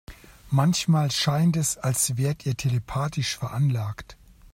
[0.49, 4.17] Manchmal scheint es, als wärt ihr telepathisch veranlagt.